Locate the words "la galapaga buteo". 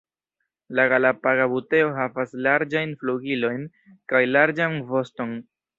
0.79-1.91